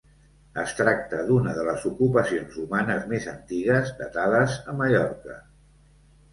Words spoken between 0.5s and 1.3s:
Es tracta